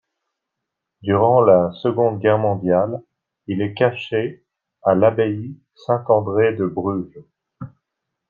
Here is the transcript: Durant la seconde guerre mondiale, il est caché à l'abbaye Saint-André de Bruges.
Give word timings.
Durant 1.03 1.41
la 1.41 1.71
seconde 1.73 2.19
guerre 2.21 2.39
mondiale, 2.39 3.03
il 3.45 3.61
est 3.61 3.75
caché 3.75 4.43
à 4.81 4.95
l'abbaye 4.95 5.55
Saint-André 5.85 6.53
de 6.55 6.65
Bruges. 6.65 7.19